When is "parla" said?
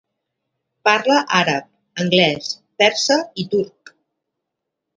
0.89-1.17